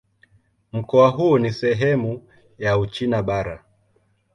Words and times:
Mkoa 0.73 1.09
huu 1.09 1.37
ni 1.37 1.51
sehemu 1.53 2.27
ya 2.57 2.77
Uchina 2.77 3.23
Bara. 3.23 3.65